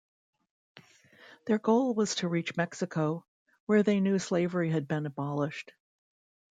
Their 1.45 1.59
goal 1.59 1.93
was 1.93 2.15
to 2.15 2.27
reach 2.27 2.57
Mexico, 2.57 3.23
where 3.67 3.83
they 3.83 3.99
knew 3.99 4.17
slavery 4.17 4.71
had 4.71 4.87
been 4.87 5.05
abolished. 5.05 5.73